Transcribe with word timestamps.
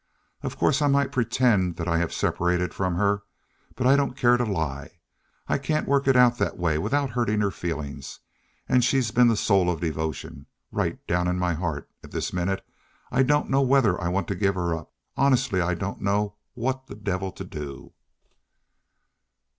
Of 0.41 0.57
course, 0.57 0.81
I 0.81 0.87
might 0.87 1.11
pretend 1.11 1.75
that 1.75 1.87
I 1.87 1.99
have 1.99 2.11
separated 2.11 2.73
from 2.73 2.95
her, 2.95 3.21
but 3.75 3.85
I 3.85 3.95
don't 3.95 4.17
care 4.17 4.35
to 4.35 4.43
lie. 4.43 4.97
I 5.47 5.59
can't 5.59 5.87
work 5.87 6.07
it 6.07 6.15
out 6.15 6.39
that 6.39 6.57
way 6.57 6.79
without 6.79 7.11
hurting 7.11 7.39
her 7.41 7.51
feelings, 7.51 8.19
and 8.67 8.83
she's 8.83 9.11
been 9.11 9.27
the 9.27 9.37
soul 9.37 9.69
of 9.69 9.79
devotion. 9.79 10.47
Right 10.71 11.05
down 11.05 11.27
in 11.27 11.37
my 11.37 11.53
heart, 11.53 11.87
at 12.03 12.09
this 12.09 12.33
minute, 12.33 12.65
I 13.11 13.21
don't 13.21 13.51
know 13.51 13.61
whether 13.61 14.01
I 14.01 14.07
want 14.07 14.27
to 14.29 14.35
give 14.35 14.55
her 14.55 14.73
up. 14.73 14.91
Honestly, 15.15 15.61
I 15.61 15.75
don't 15.75 16.01
know 16.01 16.33
what 16.55 16.87
the 16.87 16.95
devil 16.95 17.31
to 17.33 17.43
do." 17.43 17.93